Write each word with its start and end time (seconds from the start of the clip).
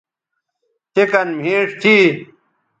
تے 0.93 1.03
کن 1.11 1.27
مھیݜ 1.41 1.67
تھی 1.81 1.97